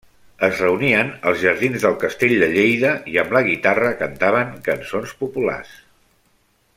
[0.45, 5.77] Es reunien als jardins del castell de Lleida i amb la guitarra cantaven cançons populars.